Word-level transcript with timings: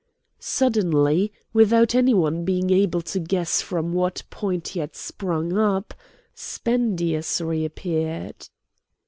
Suddenly, 0.39 1.31
without 1.53 1.93
any 1.93 2.15
one 2.15 2.43
being 2.43 2.71
able 2.71 3.03
to 3.03 3.19
guess 3.19 3.61
from 3.61 3.93
what 3.93 4.23
point 4.31 4.69
he 4.69 4.79
had 4.79 4.95
sprung 4.95 5.55
up, 5.55 5.93
Spendius 6.33 7.39
reappeared. 7.39 8.47